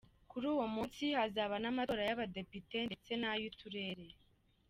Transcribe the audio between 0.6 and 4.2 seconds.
munsi hazaba n'amatora y'abadepite ndetse n'ay'uturere.